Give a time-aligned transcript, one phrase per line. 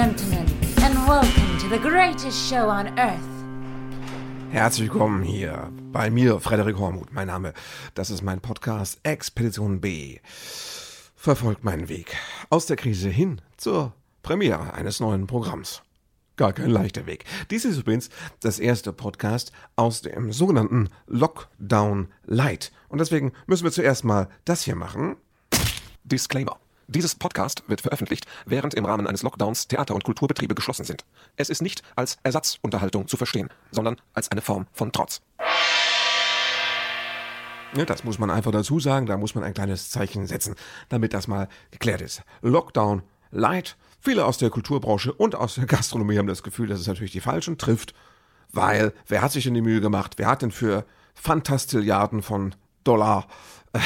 [0.00, 0.46] gentlemen,
[0.82, 3.20] and welcome to the greatest show on earth.
[4.50, 7.12] Herzlich willkommen hier bei mir, Frederik Hormuth.
[7.12, 7.52] Mein Name,
[7.94, 10.20] das ist mein Podcast Expedition B.
[11.14, 12.16] Verfolgt meinen Weg
[12.48, 13.92] aus der Krise hin zur
[14.22, 15.82] Premiere eines neuen Programms.
[16.36, 17.26] Gar kein leichter Weg.
[17.50, 18.08] Dies ist übrigens
[18.40, 22.72] das erste Podcast aus dem sogenannten Lockdown Light.
[22.88, 25.16] Und deswegen müssen wir zuerst mal das hier machen.
[26.04, 26.58] Disclaimer.
[26.92, 31.04] Dieses Podcast wird veröffentlicht, während im Rahmen eines Lockdowns Theater- und Kulturbetriebe geschlossen sind.
[31.36, 35.22] Es ist nicht als Ersatzunterhaltung zu verstehen, sondern als eine Form von Trotz.
[37.76, 40.56] Ja, das muss man einfach dazu sagen, da muss man ein kleines Zeichen setzen,
[40.88, 42.22] damit das mal geklärt ist.
[42.42, 43.76] Lockdown Light.
[44.00, 47.20] Viele aus der Kulturbranche und aus der Gastronomie haben das Gefühl, dass es natürlich die
[47.20, 47.94] Falschen trifft,
[48.50, 50.14] weil wer hat sich denn die Mühe gemacht?
[50.16, 50.84] Wer hat denn für
[51.14, 53.26] Fantastilliarden von Dollar
[53.72, 53.78] äh,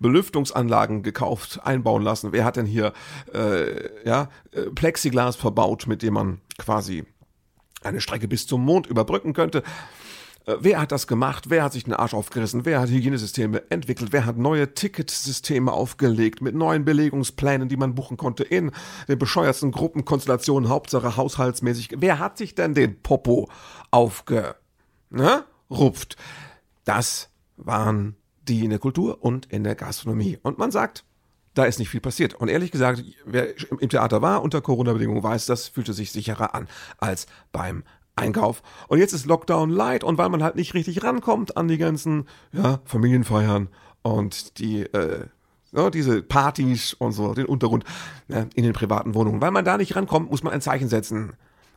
[0.00, 2.32] Belüftungsanlagen gekauft, einbauen lassen?
[2.32, 2.92] Wer hat denn hier
[3.32, 7.04] äh, ja, äh, Plexiglas verbaut, mit dem man quasi
[7.82, 9.62] eine Strecke bis zum Mond überbrücken könnte?
[10.46, 11.50] Äh, wer hat das gemacht?
[11.50, 12.64] Wer hat sich den Arsch aufgerissen?
[12.64, 14.12] Wer hat Hygienesysteme entwickelt?
[14.12, 18.72] Wer hat neue Ticketsysteme aufgelegt mit neuen Belegungsplänen, die man buchen konnte in
[19.08, 21.96] den bescheuertsten Gruppenkonstellationen, Hauptsache haushaltsmäßig?
[21.96, 23.48] Wer hat sich denn den Popo
[23.90, 24.56] aufgerupft?
[25.10, 25.44] Ne?
[26.84, 28.16] Das waren
[28.50, 30.38] die in der Kultur und in der Gastronomie.
[30.42, 31.04] Und man sagt,
[31.54, 32.34] da ist nicht viel passiert.
[32.34, 36.68] Und ehrlich gesagt, wer im Theater war unter Corona-Bedingungen weiß, das fühlte sich sicherer an
[36.98, 37.84] als beim
[38.16, 38.62] Einkauf.
[38.88, 42.26] Und jetzt ist Lockdown light und weil man halt nicht richtig rankommt an die ganzen
[42.52, 43.68] ja, Familienfeiern
[44.02, 45.26] und die äh,
[45.72, 47.84] ja, diese Partys und so, den Untergrund
[48.28, 49.40] ja, in den privaten Wohnungen.
[49.40, 51.34] Weil man da nicht rankommt, muss man ein Zeichen setzen.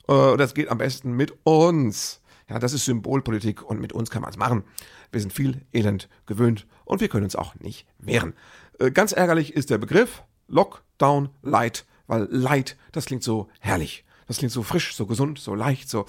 [0.08, 2.22] Äh, das geht am besten mit uns.
[2.50, 4.64] Ja, das ist Symbolpolitik und mit uns kann man es machen.
[5.12, 8.34] Wir sind viel Elend gewöhnt und wir können uns auch nicht wehren.
[8.80, 14.04] Äh, ganz ärgerlich ist der Begriff Lockdown Light, weil Light, das klingt so herrlich.
[14.28, 16.06] Das klingt so frisch, so gesund, so leicht, so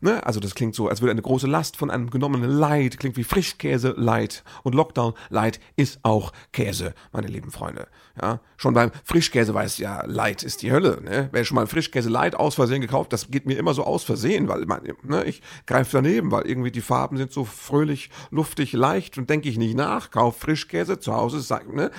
[0.00, 0.24] Ne?
[0.24, 3.24] Also das klingt so, als würde eine große Last von einem genommenen Light, klingt wie
[3.24, 4.44] Frischkäse Light.
[4.62, 7.88] Und Lockdown Light ist auch Käse, meine lieben Freunde.
[8.20, 11.00] Ja, schon beim Frischkäse weiß ja, Light ist die Hölle.
[11.02, 11.28] Ne?
[11.32, 14.48] Wer schon mal Frischkäse Light aus Versehen gekauft, das geht mir immer so aus Versehen,
[14.48, 19.18] weil man, ne, ich greife daneben, weil irgendwie die Farben sind so fröhlich, luftig, leicht
[19.18, 20.10] und denke ich nicht nach.
[20.10, 21.90] Kauf Frischkäse zu Hause, sagt, ne?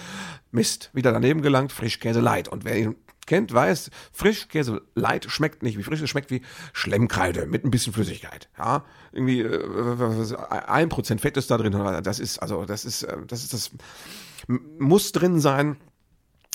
[0.51, 2.47] Mist, wieder daneben gelangt, Frischkäse Light.
[2.47, 2.95] Und wer ihn
[3.29, 6.41] kennt, weiß, Frischkäse light schmeckt nicht wie frisch, es schmeckt wie
[6.73, 8.49] Schlemmkreide mit ein bisschen Flüssigkeit.
[8.57, 10.35] Ja, irgendwie äh,
[10.67, 11.71] ein Prozent Fett ist da drin.
[12.03, 13.71] Das ist also, das ist, äh, das ist das
[14.47, 15.77] muss drin sein.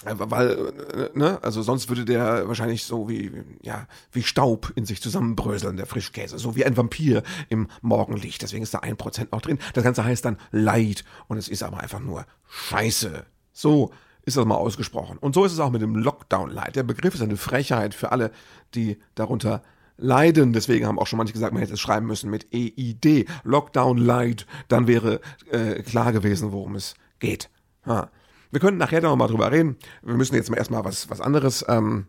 [0.06, 3.30] Weil, ne, also sonst würde der wahrscheinlich so wie,
[3.62, 6.38] ja, wie Staub in sich zusammenbröseln, der Frischkäse.
[6.38, 8.42] So wie ein Vampir im Morgenlicht.
[8.42, 9.58] Deswegen ist da ein Prozent noch drin.
[9.72, 11.04] Das Ganze heißt dann Light.
[11.28, 13.24] Und es ist aber einfach nur Scheiße.
[13.52, 13.92] So
[14.24, 15.18] ist das mal ausgesprochen.
[15.18, 16.76] Und so ist es auch mit dem Lockdown-Light.
[16.76, 18.30] Der Begriff ist eine Frechheit für alle,
[18.74, 19.62] die darunter
[19.96, 20.52] leiden.
[20.52, 24.46] Deswegen haben auch schon manche gesagt, man hätte es schreiben müssen mit EID, Lockdown Light.
[24.68, 25.20] Dann wäre
[25.50, 27.50] äh, klar gewesen, worum es geht.
[27.86, 28.10] Ha.
[28.50, 29.76] Wir können nachher noch mal drüber reden.
[30.02, 31.64] Wir müssen jetzt mal erstmal was, was anderes.
[31.68, 32.06] Ähm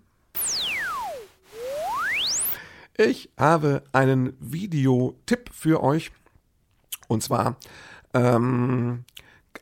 [2.98, 6.12] ich habe einen Videotipp für euch.
[7.08, 7.58] Und zwar
[8.14, 9.06] ähm,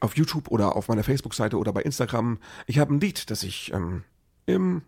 [0.03, 2.37] auf YouTube oder auf meiner Facebook-Seite oder bei Instagram.
[2.67, 4.03] Ich habe ein Lied, das ich ähm,
[4.45, 4.81] im,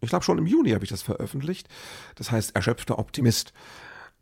[0.00, 1.68] ich glaube schon im Juni habe ich das veröffentlicht.
[2.14, 3.52] Das heißt Erschöpfter Optimist.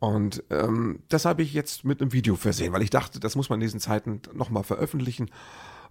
[0.00, 3.48] Und ähm, das habe ich jetzt mit einem Video versehen, weil ich dachte, das muss
[3.48, 5.30] man in diesen Zeiten nochmal veröffentlichen.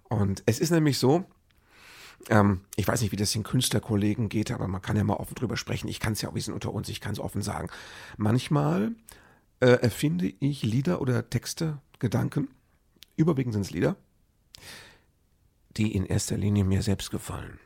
[0.08, 1.24] Und es ist nämlich so,
[2.28, 5.36] ähm, ich weiß nicht, wie das den Künstlerkollegen geht, aber man kann ja mal offen
[5.36, 5.88] drüber sprechen.
[5.88, 7.68] Ich kann es ja auch, wir sind unter uns, ich kann es offen sagen.
[8.18, 8.92] Manchmal
[9.60, 12.48] äh, erfinde ich Lieder oder Texte, Gedanken,
[13.16, 13.96] überwiegend sind es Lieder,
[15.76, 17.58] die in erster Linie mir selbst gefallen.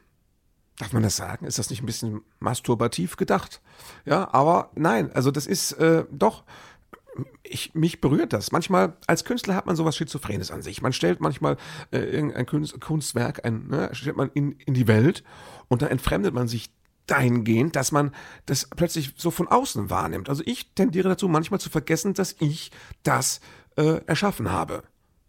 [0.78, 1.47] Darf man das sagen?
[1.47, 3.63] Ist das nicht ein bisschen masturbativ gedacht?
[4.04, 6.45] Ja, aber nein, also das ist äh, doch,
[7.45, 8.51] ich, mich berührt das.
[8.51, 10.83] Manchmal, als Künstler hat man sowas Schizophrenes an sich.
[10.83, 11.57] Man stellt manchmal
[11.92, 15.22] äh, irgendein Kunst, Kunstwerk, ein, ne, stellt man in, in die Welt
[15.69, 16.72] und dann entfremdet man sich
[17.07, 18.13] dahingehend, dass man
[18.47, 20.28] das plötzlich so von außen wahrnimmt.
[20.28, 22.72] Also ich tendiere dazu, manchmal zu vergessen, dass ich
[23.03, 23.41] das
[23.77, 24.83] äh, erschaffen habe.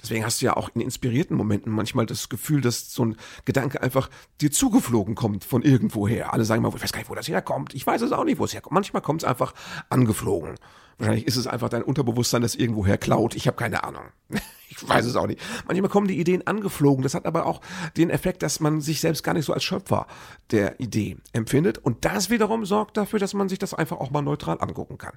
[0.05, 3.81] Deswegen hast du ja auch in inspirierten Momenten manchmal das Gefühl, dass so ein Gedanke
[3.81, 6.31] einfach dir zugeflogen kommt von irgendwoher.
[6.31, 7.73] Alle sagen mal, ich weiß gar nicht, wo das herkommt.
[7.73, 8.73] Ich weiß es auch nicht, wo es herkommt.
[8.73, 9.55] Manchmal kommt es einfach
[9.89, 10.57] angeflogen.
[10.99, 13.35] Wahrscheinlich ist es einfach dein Unterbewusstsein, das irgendwoher klaut.
[13.35, 14.03] Ich habe keine Ahnung.
[14.67, 15.39] Ich weiß es auch nicht.
[15.67, 17.01] Manchmal kommen die Ideen angeflogen.
[17.01, 17.61] Das hat aber auch
[17.95, 20.05] den Effekt, dass man sich selbst gar nicht so als Schöpfer
[20.51, 21.77] der Idee empfindet.
[21.77, 25.13] Und das wiederum sorgt dafür, dass man sich das einfach auch mal neutral angucken kann.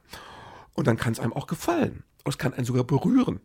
[0.75, 2.05] Und dann kann es einem auch gefallen.
[2.25, 3.41] Und es kann einen sogar berühren.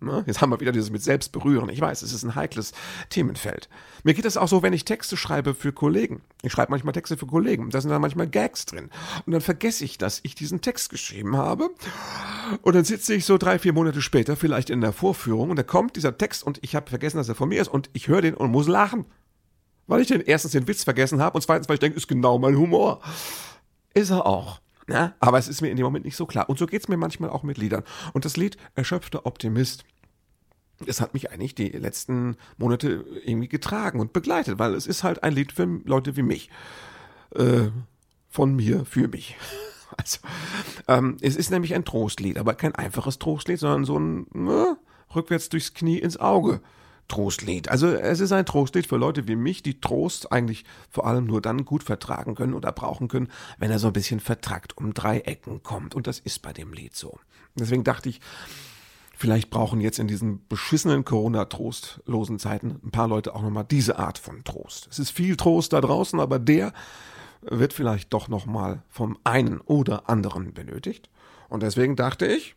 [0.00, 0.22] Ne?
[0.26, 1.68] Jetzt haben wir wieder dieses mit Selbstberühren.
[1.70, 2.72] Ich weiß, es ist ein heikles
[3.10, 3.68] Themenfeld.
[4.04, 6.20] Mir geht es auch so, wenn ich Texte schreibe für Kollegen.
[6.42, 7.70] Ich schreibe manchmal Texte für Kollegen.
[7.70, 8.90] Da sind dann manchmal Gags drin.
[9.26, 11.70] Und dann vergesse ich, dass ich diesen Text geschrieben habe.
[12.62, 15.64] Und dann sitze ich so drei, vier Monate später vielleicht in der Vorführung und da
[15.64, 18.22] kommt dieser Text und ich habe vergessen, dass er von mir ist und ich höre
[18.22, 19.04] den und muss lachen.
[19.88, 22.38] Weil ich den erstens den Witz vergessen habe und zweitens, weil ich denke, ist genau
[22.38, 23.00] mein Humor.
[23.94, 24.60] Ist er auch.
[24.88, 26.48] Ja, aber es ist mir in dem Moment nicht so klar.
[26.48, 27.84] Und so geht es mir manchmal auch mit Liedern.
[28.14, 29.84] Und das Lied Erschöpfter Optimist,
[30.86, 35.22] es hat mich eigentlich die letzten Monate irgendwie getragen und begleitet, weil es ist halt
[35.22, 36.50] ein Lied für Leute wie mich.
[37.34, 37.68] Äh,
[38.28, 39.36] von mir für mich.
[39.96, 40.18] Also,
[40.86, 44.76] ähm, es ist nämlich ein Trostlied, aber kein einfaches Trostlied, sondern so ein äh,
[45.16, 46.60] rückwärts durchs Knie ins Auge.
[47.08, 47.68] Trostlied.
[47.68, 51.40] Also es ist ein Trostlied für Leute wie mich, die Trost eigentlich vor allem nur
[51.40, 53.28] dann gut vertragen können oder brauchen können,
[53.58, 55.94] wenn er so ein bisschen vertrackt um drei Ecken kommt.
[55.94, 57.18] Und das ist bei dem Lied so.
[57.54, 58.20] Deswegen dachte ich,
[59.16, 64.18] vielleicht brauchen jetzt in diesen beschissenen Corona-trostlosen Zeiten ein paar Leute auch nochmal diese Art
[64.18, 64.86] von Trost.
[64.90, 66.72] Es ist viel Trost da draußen, aber der
[67.40, 71.08] wird vielleicht doch nochmal vom einen oder anderen benötigt.
[71.48, 72.54] Und deswegen dachte ich,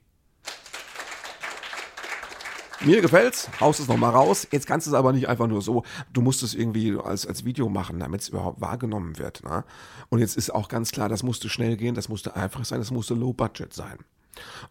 [2.86, 4.48] mir gefällt's, haust es nochmal raus.
[4.52, 5.84] Jetzt kannst du es aber nicht einfach nur so.
[6.12, 9.44] Du musst es irgendwie als, als Video machen, damit es überhaupt wahrgenommen wird.
[9.44, 9.64] Ne?
[10.10, 12.92] Und jetzt ist auch ganz klar, das musste schnell gehen, das musste einfach sein, das
[12.92, 13.98] musste low budget sein.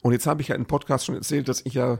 [0.02, 1.98] Und jetzt habe ich ja im Podcast schon erzählt, dass ich ja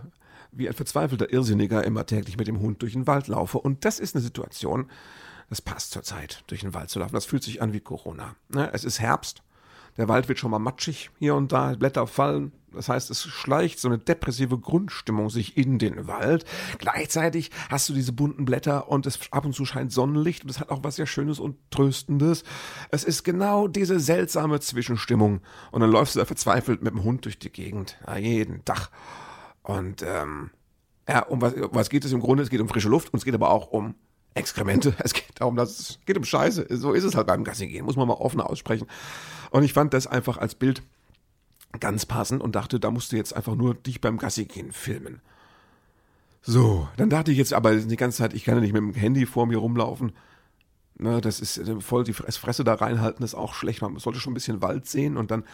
[0.53, 3.59] wie ein verzweifelter Irrsinniger immer täglich mit dem Hund durch den Wald laufe.
[3.59, 4.91] Und das ist eine Situation,
[5.49, 7.15] das passt zur Zeit, durch den Wald zu laufen.
[7.15, 8.35] Das fühlt sich an wie Corona.
[8.49, 8.71] Ne?
[8.73, 9.43] Es ist Herbst.
[9.97, 12.53] Der Wald wird schon mal matschig hier und da, Blätter fallen.
[12.73, 16.45] Das heißt, es schleicht so eine depressive Grundstimmung sich in den Wald.
[16.79, 20.61] Gleichzeitig hast du diese bunten Blätter und es ab und zu scheint Sonnenlicht und es
[20.61, 22.45] hat auch was sehr Schönes und Tröstendes.
[22.91, 25.41] Es ist genau diese seltsame Zwischenstimmung.
[25.71, 27.99] Und dann läufst du da verzweifelt mit dem Hund durch die Gegend.
[28.07, 28.91] Ja, jeden Tag.
[29.63, 30.51] Und ähm,
[31.09, 32.43] ja, um was, um was geht es im Grunde?
[32.43, 33.95] Es geht um frische Luft und es geht aber auch um
[34.35, 34.95] Exkremente.
[35.05, 36.67] Es geht darum, dass es geht um Scheiße.
[36.71, 38.87] So ist es halt beim Gassi gehen, muss man mal offen aussprechen.
[39.51, 40.83] Und ich fand das einfach als Bild
[41.81, 45.21] ganz passend und dachte, da musst du jetzt einfach nur dich beim Gassi gehen filmen.
[46.43, 48.95] So, dann dachte ich jetzt aber die ganze Zeit, ich kann ja nicht mit dem
[48.95, 50.13] Handy vor mir rumlaufen.
[50.97, 53.83] Na, das ist äh, voll die Fresse da reinhalten, ist auch schlecht.
[53.83, 55.17] Man sollte schon ein bisschen Wald sehen.
[55.17, 55.45] Und dann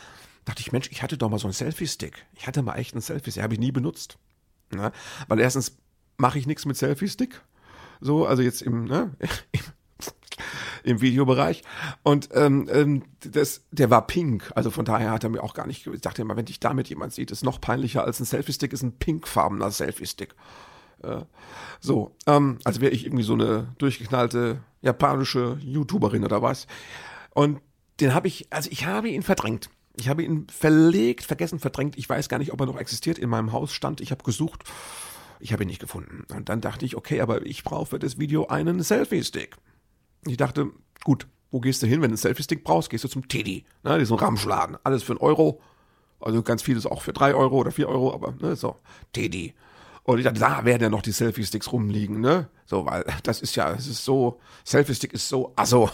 [0.45, 2.27] dachte ich, Mensch, ich hatte doch mal so einen Selfie-Stick.
[2.35, 4.19] Ich hatte mal echt einen Selfie-Stick, habe ich nie benutzt.
[4.71, 4.93] Na,
[5.29, 5.77] weil erstens
[6.17, 7.43] mache ich nichts mit Selfie-Stick.
[8.01, 9.13] So, also jetzt im, ne,
[9.53, 9.61] im
[10.83, 11.63] im Videobereich.
[12.03, 14.53] Und ähm, ähm, das, der war pink.
[14.55, 15.87] Also von daher hat er mir auch gar nicht.
[15.87, 18.83] Ich dachte immer, wenn dich damit jemand sieht, ist noch peinlicher als ein Selfie-Stick, ist
[18.83, 20.35] ein pinkfarbener Selfie-Stick.
[21.03, 21.23] Äh,
[21.81, 26.67] so, ähm, als wäre ich irgendwie so eine durchgeknallte japanische YouTuberin oder was.
[27.35, 27.61] Und
[28.01, 29.71] den habe ich, also ich habe ihn verdrängt.
[29.97, 31.97] Ich habe ihn verlegt, vergessen, verdrängt.
[31.97, 33.19] Ich weiß gar nicht, ob er noch existiert.
[33.19, 34.01] In meinem Haus stand.
[34.01, 34.65] Ich habe gesucht.
[35.41, 36.25] Ich habe ihn nicht gefunden.
[36.35, 39.57] Und dann dachte ich, okay, aber ich brauche für das Video einen Selfie-Stick.
[40.27, 40.71] Ich dachte,
[41.05, 42.91] gut, wo gehst du hin, wenn du einen Selfie-Stick brauchst?
[42.91, 44.77] Gehst du zum Teddy, ne, diesen Ramschladen.
[44.85, 45.61] Alles für einen Euro.
[46.21, 48.77] Also ganz vieles auch für drei Euro oder vier Euro, aber ne, so,
[49.13, 49.55] Teddy.
[50.03, 52.49] Und ich dachte, da werden ja noch die Selfie-Sticks rumliegen, ne?
[52.65, 55.91] So, weil das ist ja, es ist so, Selfie-Stick ist so, also,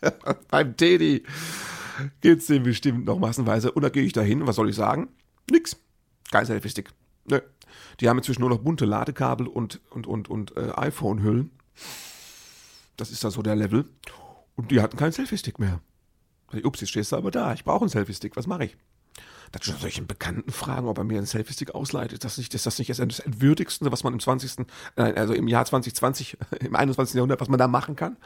[0.50, 1.22] beim Teddy
[2.20, 3.70] geht's dem bestimmt noch massenweise.
[3.70, 5.08] Und da gehe ich da hin, was soll ich sagen?
[5.50, 5.76] Nix.
[6.30, 6.90] Kein Selfie-Stick.
[7.26, 7.42] Ne.
[8.00, 11.50] Die haben inzwischen nur noch bunte Ladekabel und, und, und, und äh, iPhone-Hüllen.
[12.96, 13.86] Das ist da so der Level.
[14.56, 15.80] Und die hatten keinen Selfie-Stick mehr.
[16.62, 17.52] Ups, jetzt stehst du aber da.
[17.52, 18.36] Ich brauche einen Selfie-Stick.
[18.36, 18.76] Was mache ich?
[19.52, 22.12] Da soll ich einen Bekannten fragen, ob er mir einen Selfie-Stick ausleitet.
[22.12, 25.64] Ist das nicht, ist das nicht das Entwürdigste, was man im 20., also im Jahr
[25.64, 27.14] 2020, im 21.
[27.14, 28.16] Jahrhundert, was man da machen kann?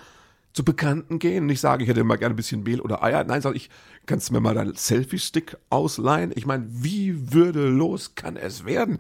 [0.54, 3.25] Zu Bekannten gehen und ich sage, ich hätte mal gerne ein bisschen Mehl oder Eier.
[3.25, 3.68] Nein, sag ich,
[4.06, 6.32] kannst du mir mal deinen Selfie-Stick ausleihen?
[6.34, 8.98] Ich meine, wie würdelos kann es werden?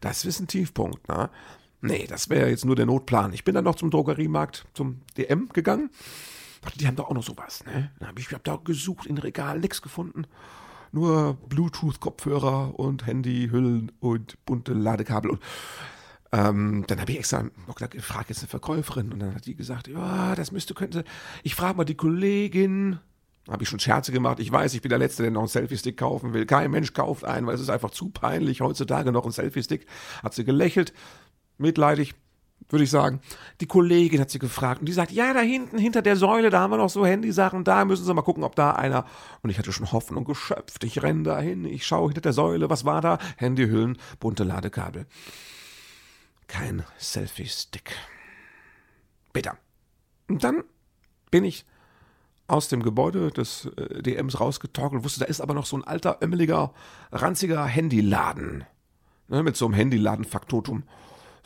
[0.00, 1.28] Das ist ein Tiefpunkt, ne?
[1.86, 3.32] Nee, das wäre jetzt nur der Notplan.
[3.32, 5.90] Ich bin dann noch zum Drogeriemarkt, zum DM gegangen.
[6.74, 7.90] Die haben doch auch noch sowas, ne?
[7.98, 10.26] Dann hab ich hab da gesucht in Regal, nichts gefunden.
[10.92, 15.30] Nur Bluetooth-Kopfhörer und Handyhüllen und bunte Ladekabel.
[15.30, 15.40] Und
[16.32, 19.12] ähm, dann habe ich extra noch gefragt, jetzt eine Verkäuferin.
[19.12, 21.04] Und dann hat die gesagt, ja, das müsste, könnte.
[21.42, 22.98] Ich frage mal die Kollegin.
[23.48, 24.40] Habe ich schon Scherze gemacht.
[24.40, 26.46] Ich weiß, ich bin der Letzte, der noch einen Selfie-Stick kaufen will.
[26.46, 29.86] Kein Mensch kauft einen, weil es ist einfach zu peinlich, heutzutage noch einen Selfie-Stick.
[30.22, 30.92] Hat sie gelächelt
[31.58, 32.14] mitleidig,
[32.68, 33.20] würde ich sagen.
[33.60, 36.60] Die Kollegin hat sie gefragt und die sagt, ja, da hinten, hinter der Säule, da
[36.60, 39.04] haben wir noch so Handysachen, da müssen Sie mal gucken, ob da einer.
[39.42, 40.82] Und ich hatte schon Hoffnung geschöpft.
[40.84, 43.18] Ich renne da hin, ich schaue hinter der Säule, was war da?
[43.36, 45.06] Handyhüllen, bunte Ladekabel.
[46.48, 47.92] Kein Selfie-Stick.
[49.32, 49.56] Bitter.
[50.28, 50.64] Und dann
[51.30, 51.66] bin ich
[52.48, 56.18] aus dem Gebäude des äh, DMs rausgetorkelt, wusste, da ist aber noch so ein alter,
[56.22, 56.72] ömmeliger,
[57.10, 58.64] ranziger Handyladen.
[59.28, 60.84] Ne, mit so einem Handyladen-Faktotum.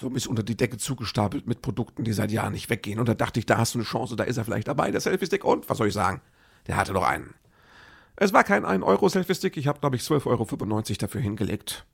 [0.01, 2.99] So ein bisschen unter die Decke zugestapelt mit Produkten, die seit Jahren nicht weggehen.
[2.99, 5.01] Und da dachte ich, da hast du eine Chance, da ist er vielleicht dabei, der
[5.01, 5.45] Selfie-Stick.
[5.45, 6.23] Und, was soll ich sagen?
[6.67, 7.35] Der hatte doch einen.
[8.17, 10.47] Es war kein 1-Euro-Selfie-Stick, ich habe, glaube ich, 12,95 Euro
[10.99, 11.85] dafür hingelegt.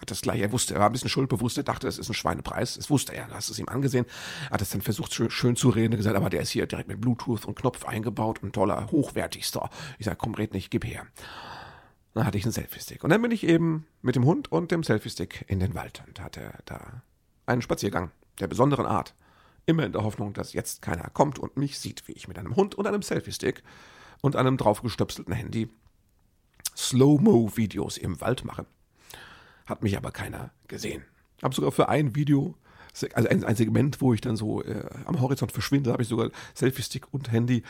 [0.00, 2.14] Hat das gleich, er wusste, er war ein bisschen schuldbewusst, er dachte, es ist ein
[2.14, 2.74] Schweinepreis.
[2.74, 4.06] Das wusste er, hast es ihm angesehen.
[4.50, 7.44] Hat es dann versucht, schön zu reden, gesagt, aber der ist hier direkt mit Bluetooth
[7.44, 9.68] und Knopf eingebaut und toller, hochwertigster.
[9.98, 11.06] Ich sage, komm, red nicht, gib her.
[12.14, 13.04] Dann hatte ich einen Selfie-Stick.
[13.04, 16.20] Und dann bin ich eben mit dem Hund und dem Selfie-Stick in den Wald und
[16.20, 17.02] hatte da
[17.46, 19.14] einen Spaziergang der besonderen Art.
[19.66, 22.56] Immer in der Hoffnung, dass jetzt keiner kommt und mich sieht, wie ich mit einem
[22.56, 23.62] Hund und einem Selfie-Stick
[24.22, 25.68] und einem draufgestöpselten Handy
[26.76, 28.66] Slow-Mo-Videos im Wald mache.
[29.66, 31.04] Hat mich aber keiner gesehen.
[31.42, 32.56] Hab sogar für ein Video,
[33.14, 36.30] also ein, ein Segment, wo ich dann so äh, am Horizont verschwinde, habe ich sogar
[36.54, 37.62] Selfie-Stick und Handy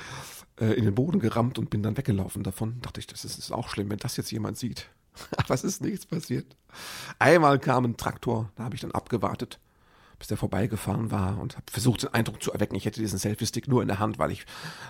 [0.58, 2.80] äh, in den Boden gerammt und bin dann weggelaufen davon.
[2.82, 4.88] Dachte ich, das ist, ist auch schlimm, wenn das jetzt jemand sieht.
[5.36, 6.56] Aber es ist nichts passiert.
[7.18, 9.58] Einmal kam ein Traktor, da habe ich dann abgewartet
[10.20, 13.66] bis der vorbeigefahren war und habe versucht, den Eindruck zu erwecken, ich hätte diesen Selfie-Stick
[13.66, 14.44] nur in der Hand, weil ich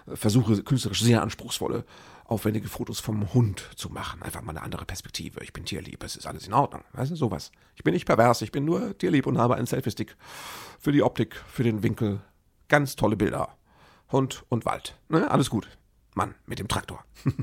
[0.07, 1.85] äh, versuche, künstlerisch sehr anspruchsvolle,
[2.25, 4.23] aufwendige Fotos vom Hund zu machen.
[4.23, 5.43] Einfach mal eine andere Perspektive.
[5.45, 6.83] Ich bin tierlieb, es ist alles in Ordnung.
[6.93, 7.53] Weißt du, sowas.
[7.77, 10.17] Ich bin nicht pervers, ich bin nur tierlieb und habe einen Selfie-Stick
[10.81, 12.21] für die Optik, für den Winkel.
[12.69, 13.57] Ganz tolle Bilder.
[14.11, 14.99] Hund und Wald.
[15.09, 15.31] Ne?
[15.31, 15.69] Alles gut.
[16.15, 17.05] Mann mit dem Traktor.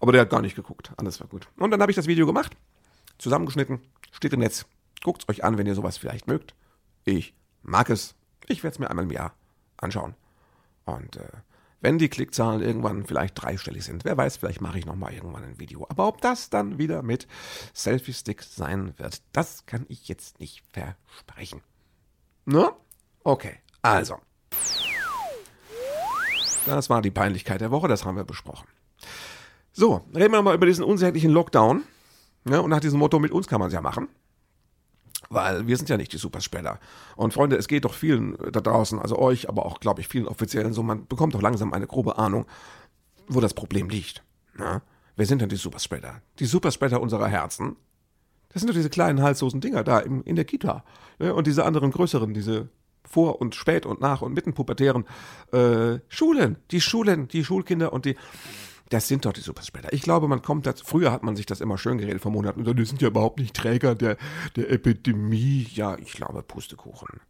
[0.00, 0.90] Aber der hat gar nicht geguckt.
[0.96, 1.46] Alles war gut.
[1.56, 2.56] Und dann habe ich das Video gemacht,
[3.18, 4.66] zusammengeschnitten, steht im Netz.
[5.04, 6.54] Guckt es euch an, wenn ihr sowas vielleicht mögt.
[7.04, 8.14] Ich mag es.
[8.46, 9.34] Ich werde es mir einmal im Jahr
[9.76, 10.14] anschauen.
[10.84, 11.28] Und äh,
[11.80, 15.58] wenn die Klickzahlen irgendwann vielleicht dreistellig sind, wer weiß, vielleicht mache ich nochmal irgendwann ein
[15.58, 15.86] Video.
[15.88, 17.26] Aber ob das dann wieder mit
[17.74, 21.60] Selfie-Stick sein wird, das kann ich jetzt nicht versprechen.
[22.44, 22.70] Ne?
[23.24, 24.18] Okay, also.
[26.66, 28.68] Das war die Peinlichkeit der Woche, das haben wir besprochen.
[29.72, 31.82] So, reden wir mal über diesen unsäglichen Lockdown.
[32.44, 32.62] Ne?
[32.62, 34.08] Und nach diesem Motto, mit uns kann man es ja machen
[35.32, 36.78] weil wir sind ja nicht die Superspreader.
[37.16, 40.28] Und Freunde, es geht doch vielen da draußen, also euch, aber auch, glaube ich, vielen
[40.28, 42.46] Offiziellen so, man bekommt doch langsam eine grobe Ahnung,
[43.28, 44.22] wo das Problem liegt.
[44.56, 44.82] Na?
[45.16, 46.22] Wer sind denn die Superspreader?
[46.38, 47.76] Die Superspreader unserer Herzen?
[48.52, 50.84] Das sind doch diese kleinen halslosen Dinger da im, in der Kita.
[51.18, 51.34] Ne?
[51.34, 52.68] Und diese anderen größeren, diese
[53.04, 55.04] vor und spät und nach und mitten pubertären
[55.52, 58.16] äh, Schulen, die Schulen, die Schulkinder und die
[58.92, 59.92] das sind doch die Superspreader.
[59.92, 60.84] Ich glaube, man kommt dazu.
[60.84, 62.66] Früher hat man sich das immer schön geredet vor Monaten.
[62.66, 64.18] Und die sind ja überhaupt nicht Träger der,
[64.54, 65.66] der Epidemie.
[65.72, 67.20] Ja, ich glaube, Pustekuchen.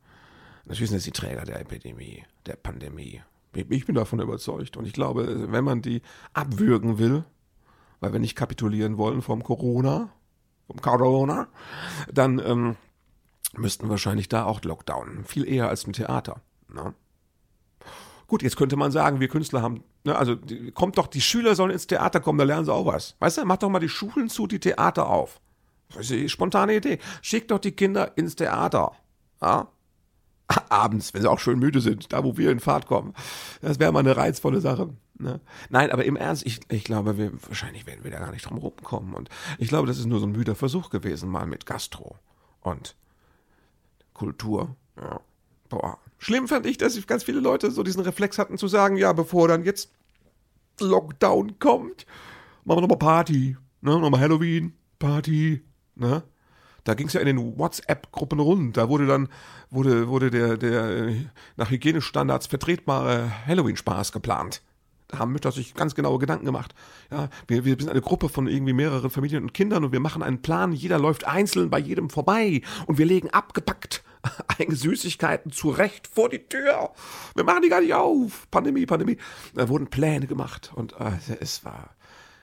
[0.65, 3.23] Natürlich sind es die Träger der Epidemie, der Pandemie.
[3.55, 4.77] Ich bin davon überzeugt.
[4.77, 6.03] Und ich glaube, wenn man die
[6.33, 7.25] abwürgen will,
[8.01, 10.09] weil wir nicht kapitulieren wollen vom Corona,
[10.67, 11.47] vom Corona,
[12.13, 12.77] dann ähm,
[13.57, 15.25] müssten wahrscheinlich da auch Lockdown.
[15.27, 16.41] Viel eher als im Theater.
[16.69, 16.93] Ne?
[18.33, 20.39] Gut, jetzt könnte man sagen, wir Künstler haben, ne, also
[20.73, 23.15] kommt doch, die Schüler sollen ins Theater kommen, da lernen sie auch was.
[23.19, 25.39] Weißt du, mach doch mal die Schulen zu, die Theater auf.
[25.91, 26.99] Das ist eine spontane Idee.
[27.21, 28.93] Schick doch die Kinder ins Theater.
[29.43, 29.69] Ja?
[30.71, 33.13] Abends, wenn sie auch schön müde sind, da wo wir in Fahrt kommen.
[33.61, 34.89] Das wäre mal eine reizvolle Sache.
[35.19, 35.39] Ne?
[35.69, 38.57] Nein, aber im Ernst, ich, ich glaube, wir, wahrscheinlich werden wir da gar nicht drum
[38.57, 39.13] rumkommen.
[39.13, 42.17] Und ich glaube, das ist nur so ein müder Versuch gewesen, mal mit Gastro
[42.63, 42.97] und
[44.15, 44.75] Kultur.
[44.97, 45.21] Ja.
[45.69, 49.13] Boah, Schlimm fand ich, dass ganz viele Leute so diesen Reflex hatten zu sagen, ja,
[49.13, 49.91] bevor dann jetzt
[50.79, 52.07] Lockdown kommt,
[52.65, 55.63] machen wir nochmal Party, ne, nochmal Halloween, Party,
[55.97, 56.23] ne.
[56.85, 58.77] Da ging es ja in den WhatsApp-Gruppen rund.
[58.77, 59.29] Da wurde dann,
[59.71, 61.13] wurde, wurde der, der
[61.57, 64.63] nach Hygienestandards vertretbare Halloween-Spaß geplant.
[65.09, 66.73] Da haben Mütter sich ganz genaue Gedanken gemacht.
[67.11, 70.23] Ja, wir, wir sind eine Gruppe von irgendwie mehreren Familien und Kindern und wir machen
[70.23, 70.71] einen Plan.
[70.71, 74.05] Jeder läuft einzeln bei jedem vorbei und wir legen abgepackt
[74.59, 76.91] eigene Süßigkeiten zurecht vor die Tür.
[77.35, 78.49] Wir machen die gar nicht auf.
[78.51, 79.19] Pandemie, Pandemie.
[79.55, 81.97] Da wurden Pläne gemacht und äh, es war,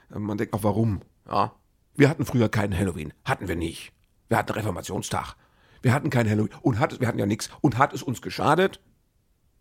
[0.08, 1.00] man denkt auch warum.
[1.28, 1.54] Ja,
[1.94, 3.92] wir hatten früher keinen Halloween, hatten wir nicht.
[4.28, 5.34] Wir hatten Reformationstag.
[5.82, 7.50] Wir hatten kein Halloween und hat, wir hatten ja nichts.
[7.60, 8.80] Und hat es uns geschadet?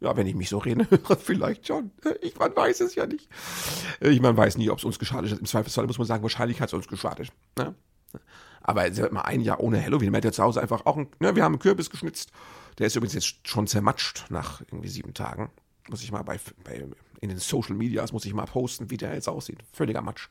[0.01, 0.85] Ja, wenn ich mich so rede,
[1.19, 1.91] vielleicht schon.
[2.21, 3.29] Ich, man weiß es ja nicht.
[3.99, 5.39] Ich, man weiß nie, ob es uns geschadet hat.
[5.39, 7.31] Im Zweifelsfall muss man sagen, wahrscheinlich hat es uns geschadet.
[7.57, 7.75] Ne?
[8.61, 10.11] Aber es wird mal ein Jahr ohne Halloween.
[10.11, 12.31] Man hat ja zu Hause einfach auch, ein, ne, wir haben einen Kürbis geschnitzt.
[12.77, 15.49] Der ist übrigens jetzt schon zermatscht nach irgendwie sieben Tagen.
[15.89, 16.87] Muss ich mal bei, bei
[17.21, 19.59] in den Social Medias muss ich mal posten, wie der jetzt aussieht.
[19.73, 20.29] Völliger Matsch.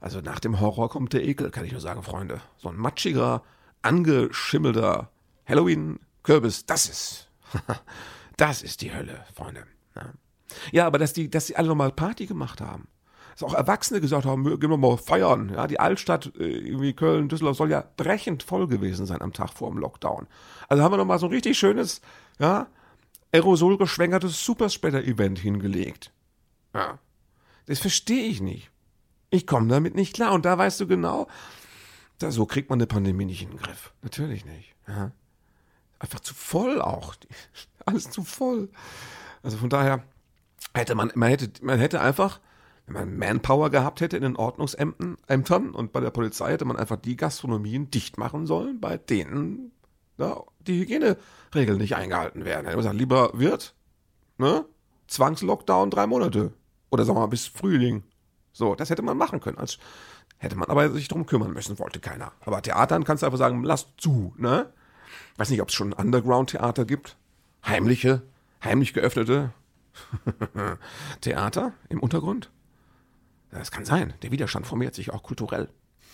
[0.00, 2.40] Also nach dem Horror kommt der Ekel, kann ich nur sagen, Freunde.
[2.56, 3.42] So ein matschiger,
[3.82, 5.10] angeschimmelter
[5.46, 7.28] Halloween-Kürbis, das ist,
[8.36, 9.66] das ist die Hölle, Freunde.
[9.94, 10.12] Ja.
[10.72, 12.88] ja, aber dass die, dass die alle nochmal Party gemacht haben
[13.32, 15.50] dass auch Erwachsene gesagt haben, gehen wir mal feiern.
[15.54, 19.50] Ja, die Altstadt, äh, irgendwie Köln, Düsseldorf soll ja brechend voll gewesen sein am Tag
[19.50, 20.26] vor dem Lockdown.
[20.68, 22.00] Also haben wir nochmal so ein richtig schönes,
[22.38, 22.66] ja,
[23.32, 26.12] aerosolgeschwängertes Superspreader-Event hingelegt.
[26.74, 26.98] Ja.
[27.66, 28.70] Das verstehe ich nicht.
[29.30, 30.32] Ich komme damit nicht klar.
[30.32, 31.28] Und da weißt du genau,
[32.18, 33.92] Da, so kriegt man eine Pandemie nicht in den Griff.
[34.02, 34.74] Natürlich nicht.
[34.88, 35.12] Ja.
[35.98, 37.14] Einfach zu voll auch.
[37.86, 38.68] Alles zu voll.
[39.42, 40.02] Also von daher
[40.74, 42.40] hätte man, man hätte, man hätte einfach,
[42.92, 46.76] wenn man Manpower gehabt hätte in den Ordnungsämtern Ämtern und bei der Polizei hätte man
[46.76, 49.72] einfach die Gastronomien dicht machen sollen, bei denen
[50.18, 52.66] ja, die Hygieneregeln nicht eingehalten werden.
[52.66, 53.74] Hätte man gesagt, lieber Wirt,
[54.38, 54.64] ne?
[55.06, 56.52] Zwangslockdown drei Monate.
[56.90, 58.02] Oder sagen wir mal bis Frühling.
[58.52, 59.58] So, das hätte man machen können.
[59.58, 59.78] Als
[60.38, 62.32] hätte man aber sich drum kümmern müssen, wollte keiner.
[62.40, 64.72] Aber Theatern kannst du einfach sagen, lass zu, ne?
[65.36, 67.16] Weiß nicht, ob es schon Underground-Theater gibt.
[67.64, 68.22] Heimliche,
[68.62, 69.52] heimlich geöffnete
[71.20, 72.50] Theater im Untergrund.
[73.50, 74.14] Das kann sein.
[74.22, 75.68] Der Widerstand formiert sich auch kulturell.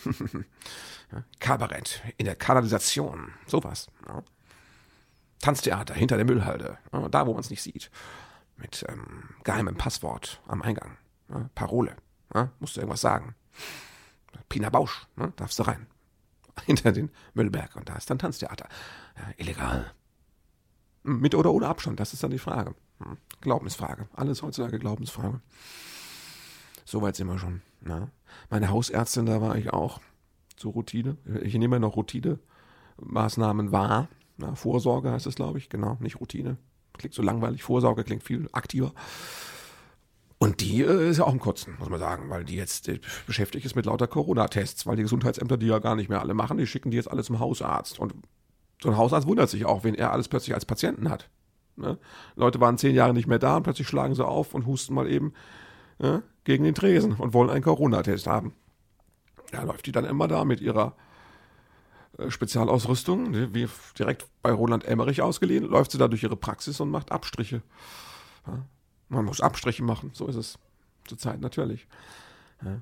[1.41, 3.33] Kabarett in der Kanalisation.
[3.47, 3.89] Sowas.
[4.09, 4.23] Ja.
[5.41, 6.79] Tanztheater hinter der Müllhalde.
[6.93, 7.91] Ja, da, wo man es nicht sieht.
[8.57, 10.97] Mit ähm, geheimem Passwort am Eingang.
[11.29, 11.97] Ja, Parole.
[12.59, 13.35] musst du irgendwas sagen.
[14.49, 15.07] Pina Bausch.
[15.37, 15.87] darfst du rein.
[16.65, 17.77] Hinter den Müllberg.
[17.77, 18.69] Und da ist dann Tanztheater.
[19.37, 19.93] illegal.
[21.03, 22.75] Mit oder ohne Abstand, das ist dann die Frage.
[22.99, 23.19] Hm.
[23.41, 24.09] Glaubensfrage.
[24.15, 25.41] Alles heutzutage Glaubensfrage.
[26.87, 27.63] Soweit sind wir schon.
[27.81, 28.09] Na?
[28.49, 30.01] Meine Hausärztin, da war ich auch
[30.57, 31.17] zur Routine.
[31.43, 34.09] Ich nehme ja noch Routine-Maßnahmen wahr.
[34.37, 35.69] Na, Vorsorge heißt es, glaube ich.
[35.69, 36.59] Genau, nicht Routine.
[36.97, 37.65] Klingt so langweilig.
[37.65, 38.93] Vorsorge klingt viel aktiver.
[40.39, 43.01] Und die äh, ist ja auch im Kotzen, muss man sagen, weil die jetzt äh,
[43.27, 46.57] beschäftigt ist mit lauter Corona-Tests, weil die Gesundheitsämter die ja gar nicht mehr alle machen,
[46.57, 47.99] die schicken die jetzt alle zum Hausarzt.
[47.99, 48.15] Und
[48.81, 51.31] so ein Hausarzt wundert sich auch, wenn er alles plötzlich als Patienten hat.
[51.75, 51.99] Ne?
[52.37, 55.11] Leute waren zehn Jahre nicht mehr da und plötzlich schlagen sie auf und husten mal
[55.11, 55.33] eben
[55.99, 58.55] ne, gegen den Tresen und wollen einen Corona-Test haben.
[59.53, 60.95] Ja, läuft die dann immer da mit ihrer
[62.19, 66.81] äh, Spezialausrüstung, ne, wie direkt bei Roland Emmerich ausgeliehen, läuft sie da durch ihre Praxis
[66.81, 67.63] und macht Abstriche.
[68.47, 68.65] Ja?
[69.09, 70.59] Man muss Abstriche machen, so ist es
[71.07, 71.87] zurzeit natürlich.
[72.65, 72.81] Ja?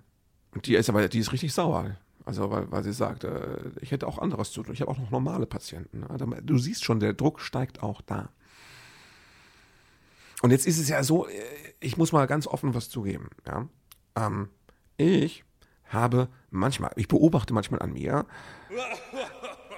[0.54, 1.96] Und die ist aber, die ist richtig sauer.
[2.24, 4.72] Also, weil, weil sie sagt, äh, ich hätte auch anderes zu tun.
[4.72, 6.04] Ich habe auch noch normale Patienten.
[6.04, 8.30] Also, du siehst schon, der Druck steigt auch da.
[10.42, 11.32] Und jetzt ist es ja so, äh,
[11.80, 13.30] ich muss mal ganz offen was zugeben.
[13.46, 13.68] Ja?
[14.16, 14.48] Ähm,
[14.96, 15.44] ich
[15.86, 18.26] habe manchmal, ich beobachte manchmal an mir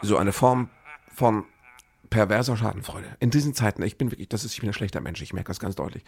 [0.03, 0.71] so eine Form
[1.15, 1.45] von
[2.11, 3.17] perverser Schadenfreude.
[3.21, 5.49] In diesen Zeiten, ich bin wirklich, das ist, ich bin ein schlechter Mensch, ich merke
[5.49, 6.05] das ganz deutlich.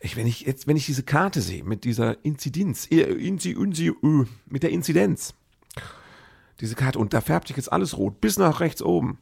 [0.00, 3.14] Ich, wenn ich jetzt, wenn ich diese Karte sehe mit dieser Inzidenz, äh,
[4.46, 5.34] mit der Inzidenz,
[6.60, 9.18] diese Karte, und da färbt sich jetzt alles rot, bis nach rechts oben.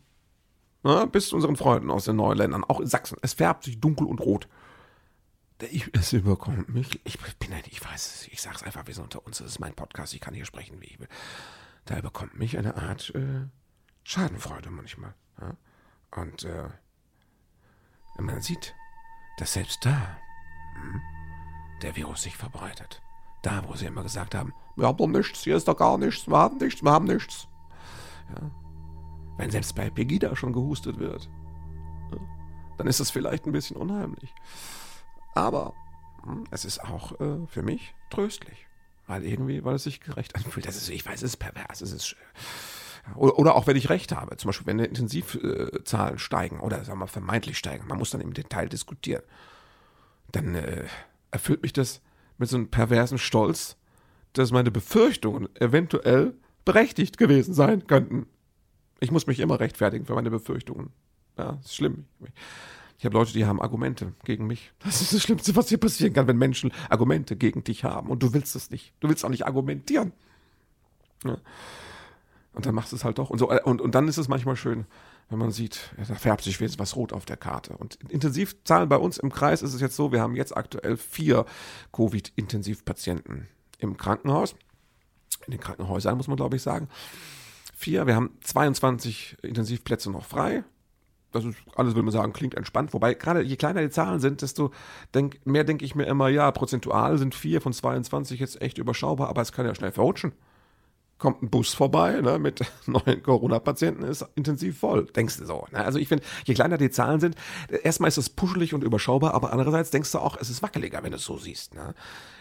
[0.85, 3.19] Ja, bis zu unseren Freunden aus den neuen Ländern, auch in Sachsen.
[3.23, 4.49] Es färbt sich dunkel und rot.
[5.71, 7.01] Ich, es überkommt mich.
[7.05, 9.59] Ich bin nicht, ich weiß es, ich sag's einfach, wir sind unter uns, das ist
[9.59, 11.09] mein Podcast, ich kann hier sprechen, wie ich will.
[11.85, 13.47] Da überkommt mich eine Art äh,
[14.05, 15.15] Schadenfreude manchmal.
[15.41, 15.57] Ja?
[16.23, 16.69] Und äh,
[18.19, 18.75] man sieht,
[19.39, 20.19] dass selbst da
[20.75, 21.01] hm,
[21.83, 23.03] der Virus sich verbreitet.
[23.43, 26.37] Da, wo sie immer gesagt haben, wir haben nichts, hier ist doch gar nichts, wir
[26.37, 27.49] haben nichts, wir haben nichts.
[28.31, 28.51] Ja?
[29.39, 31.31] Wenn selbst bei Pegida schon gehustet wird,
[32.77, 34.35] dann ist das vielleicht ein bisschen unheimlich.
[35.35, 35.75] Aber
[36.25, 38.67] hm, es ist auch äh, für mich tröstlich.
[39.07, 40.67] Weil irgendwie, weil es sich gerecht anfühlt.
[40.67, 41.81] Das ist, ich weiß, es ist pervers.
[41.81, 42.15] Es ist,
[43.15, 44.37] oder, oder auch wenn ich recht habe.
[44.37, 47.87] Zum Beispiel, wenn Intensivzahlen äh, steigen oder sagen wir vermeintlich steigen.
[47.89, 49.23] Man muss dann im Detail diskutieren.
[50.31, 50.85] Dann äh,
[51.31, 52.03] erfüllt mich das
[52.37, 53.77] mit so einem perversen Stolz,
[54.35, 58.27] dass meine Befürchtungen eventuell berechtigt gewesen sein könnten.
[59.01, 60.91] Ich muss mich immer rechtfertigen für meine Befürchtungen.
[61.37, 62.05] Ja, ist schlimm.
[62.99, 64.73] Ich habe Leute, die haben Argumente gegen mich.
[64.85, 68.11] Das ist das Schlimmste, was hier passieren kann, wenn Menschen Argumente gegen dich haben.
[68.11, 68.93] Und du willst es nicht.
[68.99, 70.13] Du willst auch nicht argumentieren.
[71.25, 71.39] Ja.
[72.53, 73.31] Und dann machst du es halt doch.
[73.31, 74.85] Und, so, und, und dann ist es manchmal schön,
[75.29, 77.77] wenn man sieht, da färbt sich jetzt was rot auf der Karte.
[77.77, 81.47] Und Intensivzahlen bei uns im Kreis ist es jetzt so, wir haben jetzt aktuell vier
[81.93, 83.47] Covid-Intensivpatienten
[83.79, 84.57] im Krankenhaus.
[85.47, 86.89] In den Krankenhäusern muss man, glaube ich, sagen.
[87.79, 90.65] Vier, wir haben 22 Intensivplätze noch frei
[91.33, 92.95] das ist alles, würde man sagen, klingt entspannt.
[92.95, 94.71] Wobei, gerade je kleiner die Zahlen sind, desto
[95.15, 99.29] denk, mehr denke ich mir immer, ja, prozentual sind vier von 22 jetzt echt überschaubar,
[99.29, 100.33] aber es kann ja schnell verrutschen.
[101.19, 105.07] Kommt ein Bus vorbei ne, mit neuen Corona-Patienten, ist intensiv voll.
[105.07, 105.67] Denkst du so.
[105.73, 105.85] Ne?
[105.85, 107.35] Also ich finde, je kleiner die Zahlen sind,
[107.83, 111.11] erstmal ist es puschelig und überschaubar, aber andererseits denkst du auch, es ist wackeliger, wenn
[111.11, 111.75] du es so siehst.
[111.75, 111.95] Ne?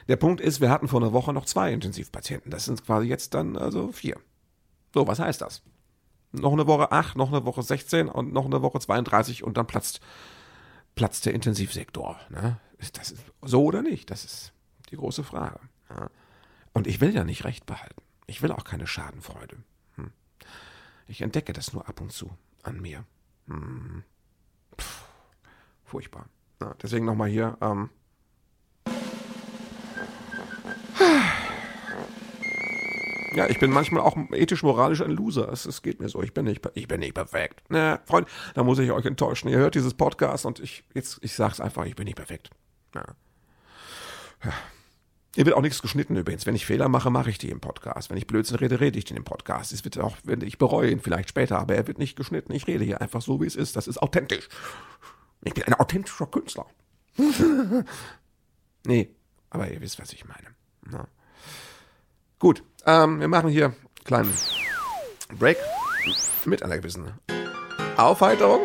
[0.08, 2.52] Der Punkt ist, wir hatten vor einer Woche noch zwei Intensivpatienten.
[2.52, 4.17] Das sind quasi jetzt dann also vier.
[4.93, 5.62] So, was heißt das?
[6.32, 9.67] noch eine Woche 8, noch eine Woche 16 und noch eine Woche 32 und dann
[9.67, 10.02] platzt,
[10.95, 12.19] platzt der Intensivsektor.
[12.30, 12.60] Ne?
[12.78, 14.10] Ist das so oder nicht?
[14.12, 14.54] Das ist
[14.89, 15.60] die große Frage.
[15.89, 16.10] Ja?
[16.73, 18.02] Und ich will ja nicht Recht behalten.
[18.28, 19.58] Ich will auch keine Schadenfreude.
[19.95, 20.12] Hm.
[21.08, 22.30] Ich entdecke das nur ab und zu
[22.63, 23.06] an mir.
[23.47, 24.04] Hm.
[24.76, 24.86] Puh,
[25.86, 26.28] furchtbar.
[26.62, 27.58] Ja, deswegen nochmal hier.
[27.62, 27.89] Ähm,
[33.38, 35.52] Ja, ich bin manchmal auch ethisch-moralisch ein Loser.
[35.52, 36.23] Es, es geht mir so.
[36.23, 37.62] Ich bin nicht, ich bin nicht perfekt.
[37.69, 39.47] Na, Freunde, da muss ich euch enttäuschen.
[39.47, 42.50] Ihr hört dieses Podcast und ich, jetzt, ich sag's einfach, ich bin nicht perfekt.
[42.95, 43.04] Ja.
[44.43, 44.54] ja.
[45.36, 46.47] Hier wird auch nichts geschnitten übrigens.
[46.47, 48.10] Wenn ich Fehler mache, mache ich die im Podcast.
[48.10, 49.71] Wenn ich Blödsinn rede, rede ich den im Podcast.
[49.71, 52.52] Es wird auch, ich bereue ihn vielleicht später, aber er wird nicht geschnitten.
[52.54, 53.76] Ich rede hier einfach so, wie es ist.
[53.76, 54.50] Das ist authentisch.
[55.43, 56.65] Ich bin ein authentischer Künstler.
[58.88, 59.12] nee,
[59.52, 60.56] aber ihr wisst, was ich meine.
[60.89, 61.08] Na.
[62.39, 64.34] Gut, ähm, wir machen hier einen kleinen
[65.38, 65.58] Break
[66.45, 67.12] mit einer gewissen
[67.97, 68.62] Aufheiterung.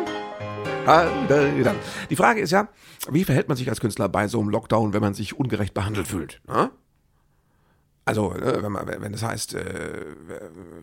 [2.09, 2.67] Die Frage ist ja,
[3.09, 6.07] wie verhält man sich als Künstler bei so einem Lockdown, wenn man sich ungerecht behandelt
[6.07, 6.41] fühlt?
[6.47, 6.71] Ne?
[8.05, 10.05] Also, äh, wenn, man, wenn das heißt, äh,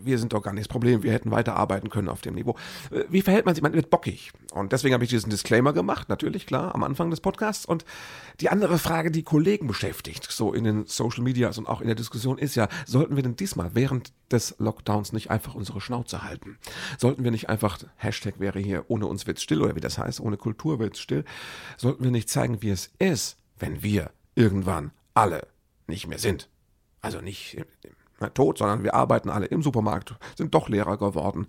[0.02, 2.56] wir sind doch gar nicht das Problem, wir hätten weiterarbeiten können auf dem Niveau.
[2.90, 3.62] Äh, wie verhält man sich?
[3.62, 4.33] Man wird bockig.
[4.52, 7.66] Und deswegen habe ich diesen Disclaimer gemacht, natürlich, klar, am Anfang des Podcasts.
[7.66, 7.85] Und
[8.40, 11.94] die andere Frage, die Kollegen beschäftigt, so in den Social Medias und auch in der
[11.94, 16.59] Diskussion, ist ja, sollten wir denn diesmal während des Lockdowns nicht einfach unsere Schnauze halten?
[16.98, 20.20] Sollten wir nicht einfach, Hashtag wäre hier, ohne uns wird's still, oder wie das heißt,
[20.20, 21.24] ohne Kultur wird's still,
[21.76, 25.46] sollten wir nicht zeigen, wie es ist, wenn wir irgendwann alle
[25.87, 26.48] nicht mehr sind?
[27.00, 27.56] Also nicht
[28.34, 31.46] tot, sondern wir arbeiten alle im Supermarkt, sind doch Lehrer geworden.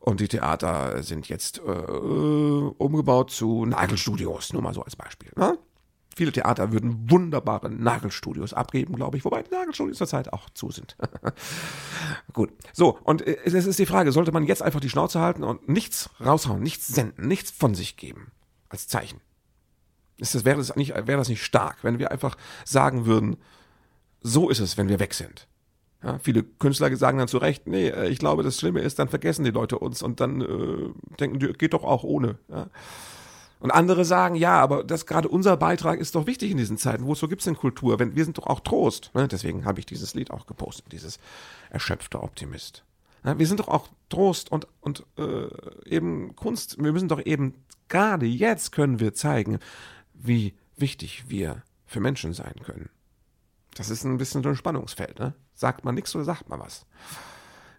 [0.00, 5.30] Und die Theater sind jetzt äh, umgebaut zu Nagelstudios, nur mal so als Beispiel.
[5.36, 5.56] Ne?
[6.14, 10.96] Viele Theater würden wunderbare Nagelstudios abgeben, glaube ich, wobei die Nagelstudios zurzeit auch zu sind.
[12.32, 12.52] Gut.
[12.72, 15.68] So, und äh, es ist die Frage, sollte man jetzt einfach die Schnauze halten und
[15.68, 18.30] nichts raushauen, nichts senden, nichts von sich geben
[18.68, 19.20] als Zeichen?
[20.18, 23.36] Ist das, wäre, das nicht, wäre das nicht stark, wenn wir einfach sagen würden,
[24.24, 25.46] so ist es, wenn wir weg sind.
[26.02, 29.08] Ja, viele Künstler sagen dann zu Recht, nee, äh, ich glaube, das Schlimme ist, dann
[29.08, 32.38] vergessen die Leute uns und dann äh, denken die, geht doch auch ohne.
[32.48, 32.66] Ja.
[33.60, 37.06] Und andere sagen, ja, aber das gerade unser Beitrag ist doch wichtig in diesen Zeiten.
[37.06, 37.98] Wozu gibt's denn Kultur?
[37.98, 39.10] Wenn, wir sind doch auch Trost.
[39.14, 39.28] Ne?
[39.28, 41.18] Deswegen habe ich dieses Lied auch gepostet, dieses
[41.70, 42.84] erschöpfte Optimist.
[43.24, 45.48] Ja, wir sind doch auch Trost und, und äh,
[45.86, 46.82] eben Kunst.
[46.82, 47.54] Wir müssen doch eben,
[47.88, 49.60] gerade jetzt können wir zeigen,
[50.12, 52.90] wie wichtig wir für Menschen sein können.
[53.74, 55.18] Das ist ein bisschen so ein Spannungsfeld.
[55.18, 55.34] Ne?
[55.54, 56.86] Sagt man nichts oder sagt man was?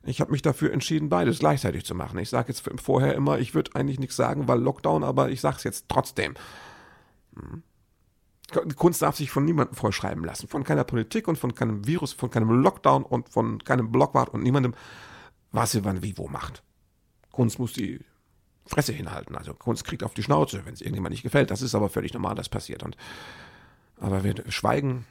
[0.03, 2.19] Ich habe mich dafür entschieden, beides gleichzeitig zu machen.
[2.19, 5.57] Ich sage jetzt vorher immer, ich würde eigentlich nichts sagen, weil Lockdown, aber ich sage
[5.57, 6.35] es jetzt trotzdem.
[7.35, 7.63] Hm.
[8.75, 10.47] Kunst darf sich von niemandem vorschreiben lassen.
[10.47, 14.43] Von keiner Politik und von keinem Virus, von keinem Lockdown und von keinem Blockwart und
[14.43, 14.75] niemandem,
[15.51, 16.61] was sie wann wie wo macht.
[17.31, 18.01] Kunst muss die
[18.67, 19.35] Fresse hinhalten.
[19.35, 21.49] Also Kunst kriegt auf die Schnauze, wenn es irgendjemand nicht gefällt.
[21.49, 22.83] Das ist aber völlig normal, das passiert.
[22.83, 22.95] Und,
[23.99, 25.05] aber wir schweigen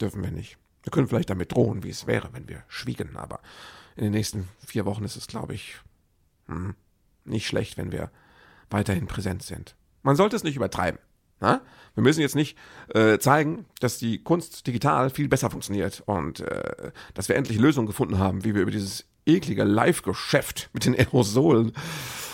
[0.00, 0.58] dürfen wir nicht.
[0.82, 3.40] Wir können vielleicht damit drohen, wie es wäre, wenn wir schwiegen, aber
[3.96, 5.76] in den nächsten vier Wochen ist es, glaube ich,
[6.46, 6.74] hm,
[7.24, 8.10] nicht schlecht, wenn wir
[8.70, 9.76] weiterhin präsent sind.
[10.02, 11.00] Man sollte es nicht übertreiben.
[11.40, 11.60] Na?
[11.94, 12.56] Wir müssen jetzt nicht
[12.94, 17.86] äh, zeigen, dass die Kunst digital viel besser funktioniert und äh, dass wir endlich Lösungen
[17.86, 21.72] gefunden haben, wie wir über dieses eklige Live-Geschäft mit den Aerosolen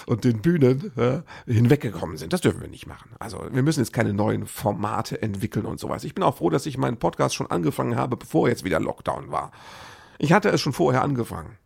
[0.07, 2.33] und den Bühnen ja, hinweggekommen sind.
[2.33, 3.11] Das dürfen wir nicht machen.
[3.19, 6.05] Also wir müssen jetzt keine neuen Formate entwickeln und sowas.
[6.05, 9.31] Ich bin auch froh, dass ich meinen Podcast schon angefangen habe, bevor jetzt wieder Lockdown
[9.31, 9.53] war.
[10.19, 11.59] Ich hatte es schon vorher angefangen.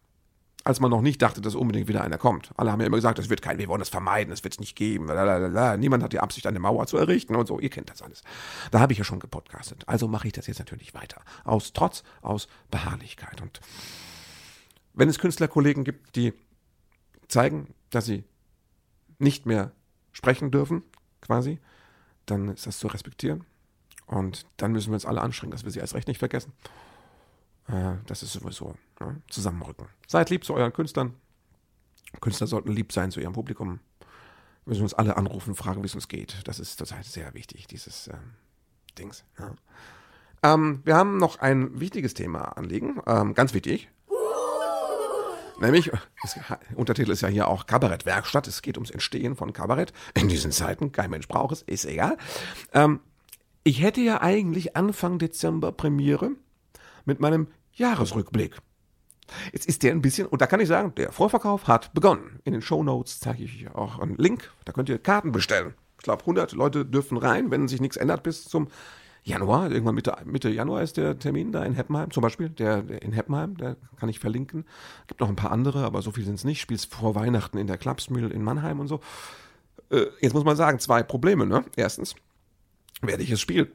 [0.65, 2.51] Als man noch nicht dachte, dass unbedingt wieder einer kommt.
[2.57, 4.61] Alle haben ja immer gesagt, es wird kein, wir wollen es vermeiden, es wird es
[4.61, 5.07] nicht geben.
[5.07, 5.77] Lalalala.
[5.77, 7.59] Niemand hat die Absicht, eine Mauer zu errichten und so.
[7.59, 8.23] Ihr kennt das alles.
[8.71, 9.83] Da habe ich ja schon gepodcastet.
[9.87, 11.21] Also mache ich das jetzt natürlich weiter.
[11.43, 13.41] Aus Trotz, aus Beharrlichkeit.
[13.41, 13.61] Und
[14.95, 16.33] wenn es Künstlerkollegen gibt, die
[17.29, 18.25] zeigen, dass sie
[19.19, 19.73] nicht mehr
[20.13, 20.83] sprechen dürfen,
[21.21, 21.59] quasi,
[22.27, 23.45] dann ist das zu respektieren.
[24.07, 26.53] Und dann müssen wir uns alle anstrengen, dass wir sie als Recht nicht vergessen.
[27.69, 29.23] Äh, das ist sowieso ne?
[29.29, 29.87] zusammenrücken.
[30.07, 31.15] Seid lieb zu euren Künstlern.
[32.21, 33.81] Künstler sollten lieb sein zu ihrem Publikum.
[34.65, 36.47] Wir müssen uns alle anrufen, fragen, wie es uns geht.
[36.47, 38.35] Das ist total sehr wichtig, dieses ähm,
[38.99, 39.25] Dings.
[39.39, 39.55] Ja.
[40.43, 43.89] Ähm, wir haben noch ein wichtiges Thema anliegen, ähm, ganz wichtig.
[45.61, 45.91] Nämlich,
[46.23, 46.39] das
[46.75, 48.49] Untertitel ist ja hier auch Kabarettwerkstatt.
[48.49, 49.93] Es geht ums Entstehen von Kabarett.
[50.15, 52.17] In diesen Zeiten, kein Mensch braucht es, ist egal.
[52.73, 53.01] Ähm,
[53.65, 56.33] ich hätte ja eigentlich Anfang Dezember Premiere
[57.05, 58.57] mit meinem Jahresrückblick.
[59.53, 62.41] Jetzt ist der ein bisschen, und da kann ich sagen, der Vorverkauf hat begonnen.
[62.45, 65.75] In den Show Notes zeige ich auch einen Link, da könnt ihr Karten bestellen.
[65.99, 68.69] Ich glaube, 100 Leute dürfen rein, wenn sich nichts ändert bis zum
[69.25, 73.03] Januar, irgendwann Mitte, Mitte Januar ist der Termin da in Heppenheim, zum Beispiel, der, der
[73.03, 74.65] in Heppenheim, der kann ich verlinken.
[75.07, 76.61] Gibt noch ein paar andere, aber so viel sind es nicht.
[76.61, 79.01] Spielst vor Weihnachten in der Klapsmühl in Mannheim und so.
[79.91, 81.65] Äh, jetzt muss man sagen, zwei Probleme, ne?
[81.77, 82.17] Erstens,
[83.01, 83.69] werde ich es spielen?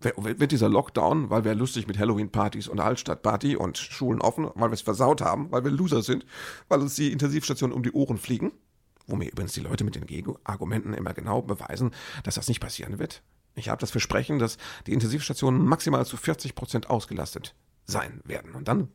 [0.00, 4.74] Wird dieser Lockdown, weil wir lustig mit Halloween-Partys und Altstadtparty und Schulen offen, weil wir
[4.74, 6.26] es versaut haben, weil wir Loser sind,
[6.68, 8.50] weil uns die Intensivstationen um die Ohren fliegen,
[9.06, 11.92] wo mir übrigens die Leute mit den Gegenargumenten immer genau beweisen,
[12.24, 13.22] dass das nicht passieren wird.
[13.54, 18.54] Ich habe das Versprechen, dass die Intensivstationen maximal zu 40 Prozent ausgelastet sein werden.
[18.54, 18.88] Und dann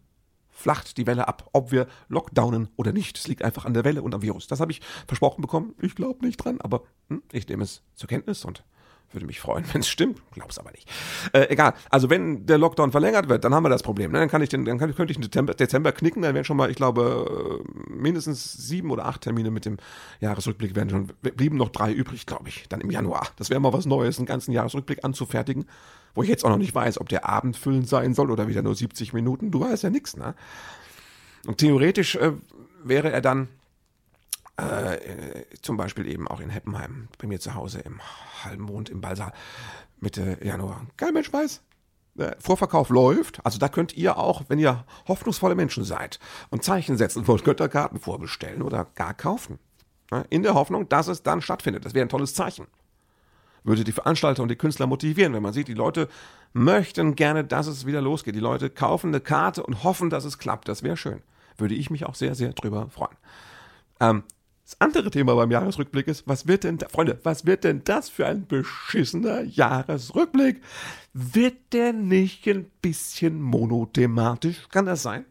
[0.49, 3.17] flacht die Welle ab, ob wir lockdownen oder nicht.
[3.17, 4.47] Es liegt einfach an der Welle und am Virus.
[4.47, 5.75] Das habe ich versprochen bekommen.
[5.79, 8.63] Ich glaube nicht dran, aber hm, ich nehme es zur Kenntnis und
[9.11, 10.21] würde mich freuen, wenn es stimmt.
[10.31, 10.89] Glaub's aber nicht.
[11.33, 11.73] Äh, egal.
[11.89, 14.11] Also wenn der Lockdown verlängert wird, dann haben wir das Problem.
[14.11, 14.19] Ne?
[14.19, 16.21] Dann kann ich den, dann kann, könnte ich den Dezember, Dezember knicken.
[16.21, 19.77] Dann wären schon mal, ich glaube, äh, mindestens sieben oder acht Termine mit dem
[20.19, 21.07] Jahresrückblick werden schon.
[21.21, 23.27] Blieben noch drei übrig, glaube ich, dann im Januar.
[23.37, 25.65] Das wäre mal was Neues, einen ganzen Jahresrückblick anzufertigen,
[26.13, 28.75] wo ich jetzt auch noch nicht weiß, ob der abendfüllend sein soll oder wieder nur
[28.75, 29.51] 70 Minuten.
[29.51, 30.35] Du weißt ja nichts, ne?
[31.45, 32.33] Und theoretisch äh,
[32.83, 33.47] wäre er dann
[34.57, 38.01] äh, zum Beispiel eben auch in Heppenheim, bei mir zu Hause im
[38.43, 39.33] Halbmond im Ballsaal
[39.99, 40.85] Mitte Januar.
[40.97, 41.61] Kein Mensch weiß.
[42.15, 46.97] Der Vorverkauf läuft, also da könnt ihr auch, wenn ihr hoffnungsvolle Menschen seid und Zeichen
[46.97, 49.59] setzen wollt, könnt ihr Karten vorbestellen oder gar kaufen.
[50.29, 51.85] In der Hoffnung, dass es dann stattfindet.
[51.85, 52.65] Das wäre ein tolles Zeichen.
[53.63, 56.07] Würde die Veranstalter und die Künstler motivieren, wenn man sieht, die Leute
[56.53, 58.33] möchten gerne, dass es wieder losgeht.
[58.33, 60.69] Die Leute kaufen eine Karte und hoffen, dass es klappt.
[60.69, 61.21] Das wäre schön.
[61.57, 63.17] Würde ich mich auch sehr, sehr drüber freuen.
[63.99, 64.23] Ähm,
[64.67, 68.09] das andere Thema beim Jahresrückblick ist, was wird denn, da, Freunde, was wird denn das
[68.09, 70.61] für ein beschissener Jahresrückblick?
[71.13, 74.67] Wird der nicht ein bisschen monothematisch?
[74.67, 75.23] Kann das sein?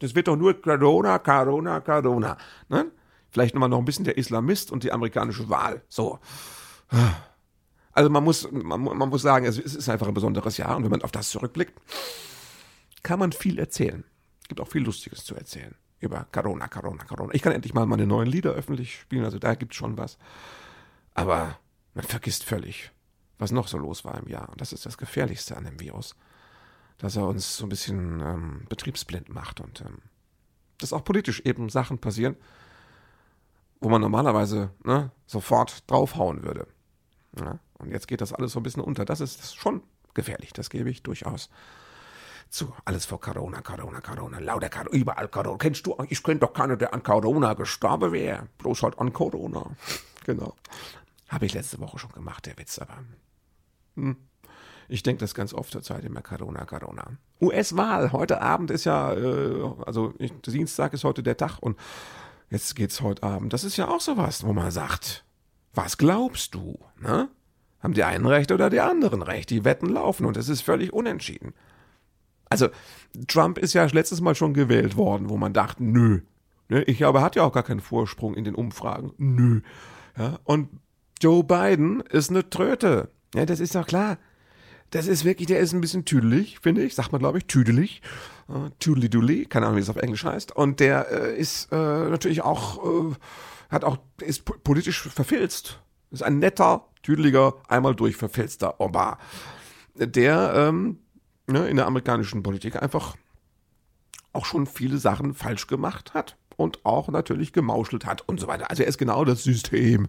[0.00, 2.36] Das wird doch nur Corona, Corona, Corona.
[2.68, 2.92] Ne?
[3.30, 5.80] Vielleicht nochmal noch ein bisschen der Islamist und die amerikanische Wahl.
[5.88, 6.18] So.
[7.92, 10.90] Also man muss, man, man muss sagen, es ist einfach ein besonderes Jahr und wenn
[10.90, 11.72] man auf das zurückblickt,
[13.02, 14.04] kann man viel erzählen.
[14.42, 17.34] Es gibt auch viel Lustiges zu erzählen über Corona, Corona, Corona.
[17.34, 20.18] Ich kann endlich mal meine neuen Lieder öffentlich spielen, also da gibt's schon was.
[21.14, 21.58] Aber
[21.94, 22.92] man vergisst völlig,
[23.38, 24.48] was noch so los war im Jahr.
[24.50, 26.14] Und das ist das Gefährlichste an dem Virus.
[26.98, 29.98] Dass er uns so ein bisschen ähm, betriebsblind macht und ähm,
[30.78, 32.36] dass auch politisch eben Sachen passieren,
[33.80, 36.66] wo man normalerweise ne, sofort draufhauen würde.
[37.38, 37.58] Ja?
[37.74, 39.04] Und jetzt geht das alles so ein bisschen unter.
[39.04, 39.82] Das ist schon
[40.14, 41.50] gefährlich, das gebe ich durchaus
[42.50, 42.72] zu.
[42.84, 45.58] Alles vor Corona, Corona, Corona, lauter Corona, überall Corona.
[45.58, 48.48] Kennst du, ich kenne doch keinen, der an Corona gestorben wäre.
[48.58, 49.70] Bloß halt an Corona.
[50.24, 50.54] Genau.
[51.28, 52.98] Habe ich letzte Woche schon gemacht, der Witz, aber.
[53.96, 54.16] Hm.
[54.88, 57.16] Ich denke das ganz oft zur Zeit immer Corona, Corona.
[57.40, 58.12] US-Wahl.
[58.12, 61.78] Heute Abend ist ja, äh, also ich, Dienstag ist heute der Tag und
[62.50, 63.52] jetzt geht's heute Abend.
[63.52, 65.24] Das ist ja auch sowas, wo man sagt,
[65.74, 66.78] was glaubst du?
[67.00, 67.28] Ne?
[67.82, 69.50] Haben die einen recht oder die anderen recht?
[69.50, 71.52] Die Wetten laufen und es ist völlig unentschieden.
[72.48, 72.68] Also,
[73.26, 76.20] Trump ist ja letztes Mal schon gewählt worden, wo man dachte, nö.
[76.68, 79.12] Ne, ich glaube, er hat ja auch gar keinen Vorsprung in den Umfragen.
[79.18, 79.60] Nö.
[80.16, 80.68] Ja, und
[81.20, 83.10] Joe Biden ist eine Tröte.
[83.34, 84.18] Ja, das ist doch klar.
[84.90, 86.94] Das ist wirklich, der ist ein bisschen tüdelig, finde ich.
[86.94, 88.02] Sagt man, glaube ich, tüdelig.
[88.48, 90.54] Uh, Tüdeli-duli, keine Ahnung, wie es auf Englisch heißt.
[90.54, 93.14] Und der äh, ist äh, natürlich auch, äh,
[93.68, 95.80] hat auch, ist politisch verfilzt.
[96.12, 99.18] Ist ein netter, tüdeliger, einmal durch verfilzter Oba.
[99.96, 101.00] Der ähm,
[101.46, 103.16] ne, in der amerikanischen Politik einfach
[104.32, 108.70] auch schon viele Sachen falsch gemacht hat und auch natürlich gemauschelt hat und so weiter.
[108.70, 110.08] Also er ist genau das System,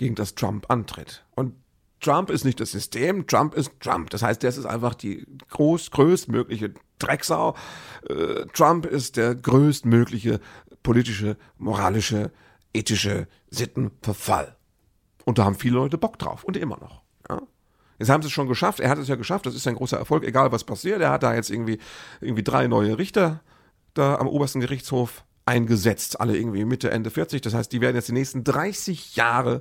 [0.00, 1.26] gegen das Trump antritt.
[1.34, 1.54] Und
[2.00, 4.08] Trump ist nicht das System, Trump ist Trump.
[4.08, 7.54] Das heißt, das ist einfach die groß, größtmögliche Drecksau.
[8.08, 10.40] Äh, Trump ist der größtmögliche
[10.82, 12.32] politische, moralische,
[12.72, 14.56] ethische Sittenverfall.
[15.26, 16.99] Und da haben viele Leute Bock drauf und immer noch.
[18.00, 18.80] Jetzt haben sie es schon geschafft.
[18.80, 19.44] Er hat es ja geschafft.
[19.44, 21.02] Das ist ein großer Erfolg, egal was passiert.
[21.02, 21.78] Er hat da jetzt irgendwie,
[22.22, 23.40] irgendwie drei neue Richter
[23.92, 26.18] da am obersten Gerichtshof eingesetzt.
[26.18, 27.42] Alle irgendwie Mitte, Ende 40.
[27.42, 29.60] Das heißt, die werden jetzt die nächsten 30 Jahre,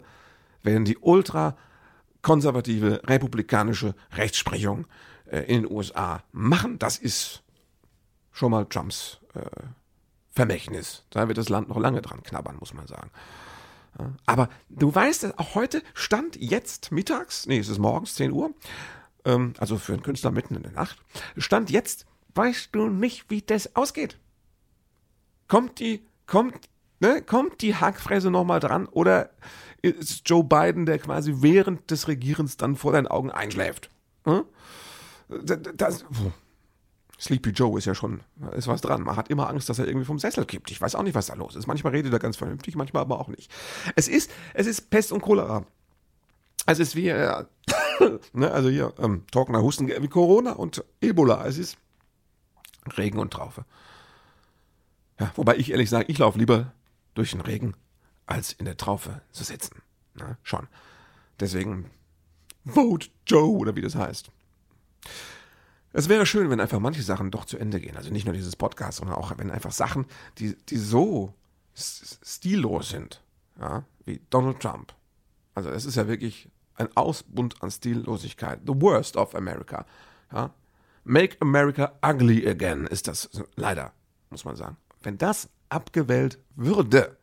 [0.63, 1.57] werden die ultra
[2.21, 4.87] konservative, republikanische Rechtsprechung
[5.25, 6.79] äh, in den USA machen.
[6.79, 7.43] Das ist
[8.31, 9.41] schon mal Trumps äh,
[10.31, 11.03] Vermächtnis.
[11.09, 13.11] Da wird das Land noch lange dran knabbern, muss man sagen.
[14.25, 18.51] Aber du weißt, auch heute stand jetzt mittags, nee, es ist morgens 10 Uhr,
[19.25, 20.97] ähm, also für einen Künstler mitten in der Nacht,
[21.37, 24.17] stand jetzt, weißt du nicht, wie das ausgeht.
[25.47, 29.31] Kommt die, kommt, ne, kommt die Hackfräse nochmal dran oder
[29.81, 33.89] ist Joe Biden, der quasi während des Regierens dann vor deinen Augen einschläft?
[34.25, 34.43] Hm?
[35.29, 36.05] Das, das,
[37.19, 38.21] Sleepy Joe ist ja schon,
[38.55, 39.01] ist was dran.
[39.01, 40.71] Man hat immer Angst, dass er irgendwie vom Sessel kippt.
[40.71, 41.67] Ich weiß auch nicht, was da los ist.
[41.67, 43.51] Manchmal redet er ganz vernünftig, manchmal aber auch nicht.
[43.95, 45.65] Es ist, es ist Pest und Cholera.
[46.65, 47.43] Es ist wie, äh,
[48.33, 51.45] ne, also hier, ähm, trockener Husten wie Corona und Ebola.
[51.45, 51.77] Es ist
[52.97, 53.65] Regen und Traufe.
[55.19, 56.71] Ja, wobei ich ehrlich sage, ich laufe lieber
[57.15, 57.73] durch den Regen,
[58.25, 59.81] als in der Traufe zu sitzen.
[60.13, 60.67] Na, schon.
[61.39, 61.89] Deswegen
[62.65, 64.31] Vote Joe oder wie das heißt.
[65.91, 67.97] Es wäre schön, wenn einfach manche Sachen doch zu Ende gehen.
[67.97, 70.05] Also nicht nur dieses Podcast, sondern auch wenn einfach Sachen,
[70.37, 71.33] die, die so
[71.75, 73.23] stillos sind,
[73.59, 74.93] ja, wie Donald Trump.
[75.55, 78.59] Also es ist ja wirklich ein Ausbund an Stillosigkeit.
[78.65, 79.85] The worst of America.
[80.31, 80.53] Ja.
[81.03, 83.93] Make America ugly again ist das leider
[84.29, 84.77] muss man sagen.
[85.01, 87.17] Wenn das abgewählt würde,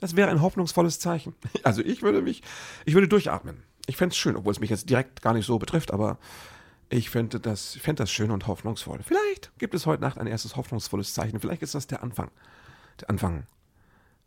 [0.00, 1.34] das wäre ein hoffnungsvolles Zeichen.
[1.62, 2.42] Also ich würde mich,
[2.84, 3.62] ich würde durchatmen.
[3.86, 6.18] Ich fände es schön, obwohl es mich jetzt direkt gar nicht so betrifft, aber
[6.94, 9.00] ich fände das, fänd das schön und hoffnungsvoll.
[9.02, 11.40] Vielleicht gibt es heute Nacht ein erstes hoffnungsvolles Zeichen.
[11.40, 12.30] Vielleicht ist das der Anfang.
[13.00, 13.48] Der Anfang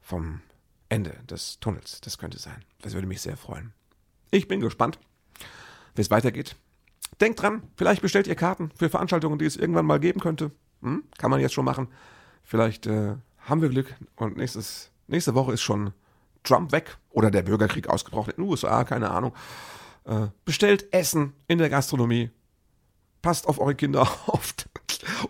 [0.02, 0.42] vom
[0.90, 2.02] Ende des Tunnels.
[2.02, 2.66] Das könnte sein.
[2.82, 3.72] Das würde mich sehr freuen.
[4.32, 5.00] Ich bin gespannt,
[5.96, 6.58] wie es weitergeht.
[7.22, 10.52] Denkt dran, vielleicht bestellt ihr Karten für Veranstaltungen, die es irgendwann mal geben könnte.
[10.82, 11.06] Hm?
[11.18, 11.88] Kann man jetzt schon machen.
[12.44, 15.94] Vielleicht äh, haben wir Glück und nächstes, nächste Woche ist schon
[16.44, 19.34] Trump weg oder der Bürgerkrieg ausgebrochen in den USA, keine Ahnung.
[20.04, 22.30] Äh, bestellt Essen in der Gastronomie.
[23.28, 24.54] Passt auf eure Kinder auf.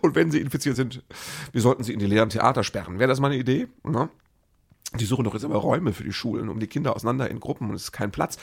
[0.02, 1.02] Und wenn sie infiziert sind,
[1.50, 3.00] wir sollten sie in die leeren Theater sperren.
[3.00, 3.66] Wäre das mal eine Idee?
[3.82, 4.08] Ne?
[5.00, 7.68] Die suchen doch jetzt aber Räume für die Schulen, um die Kinder auseinander in Gruppen
[7.68, 8.38] und es ist kein Platz.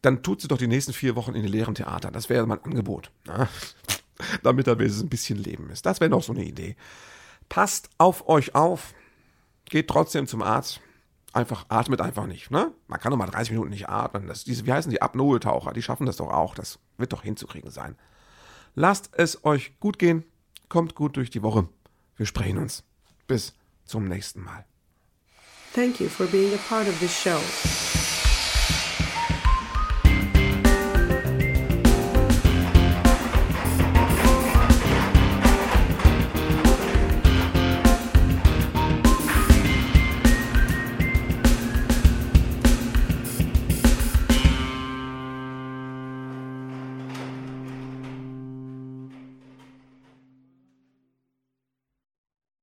[0.00, 2.10] Dann tut sie doch die nächsten vier Wochen in die leeren Theater.
[2.10, 3.10] Das wäre mein Angebot.
[3.26, 3.50] Ne?
[4.42, 5.84] Damit da wenigstens ein bisschen Leben ist.
[5.84, 6.74] Das wäre noch so eine Idee.
[7.50, 8.94] Passt auf euch auf.
[9.66, 10.80] Geht trotzdem zum Arzt.
[11.34, 12.50] Einfach, atmet einfach nicht.
[12.50, 12.72] Ne?
[12.88, 14.26] Man kann doch mal 30 Minuten nicht atmen.
[14.26, 15.74] Das, diese, wie heißen die Apnoe-Taucher?
[15.74, 16.54] Die schaffen das doch auch.
[16.54, 17.94] Das wird doch hinzukriegen sein.
[18.76, 20.22] Lasst es euch gut gehen.
[20.68, 21.66] Kommt gut durch die Woche.
[22.16, 22.84] Wir sprechen uns.
[23.26, 23.54] Bis
[23.86, 24.66] zum nächsten Mal.
[25.74, 27.40] Thank you for being a part of this show.